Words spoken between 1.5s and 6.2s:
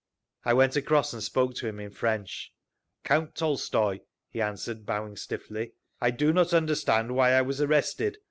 to him in French. "Count Tolstoy," he answered, bowing stiffly. "I